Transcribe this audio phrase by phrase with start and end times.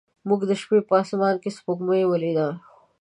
[0.27, 2.47] موږ د شپې په اسمان کې سپوږمۍ ولیده.